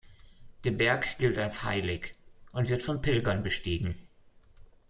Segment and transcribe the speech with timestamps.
[0.63, 2.15] Der Berg gilt als heilig
[2.53, 3.95] und wird von Pilgern bestiegen.